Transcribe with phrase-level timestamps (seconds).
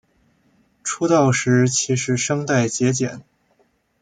[0.81, 3.21] 出道时其实声带结茧。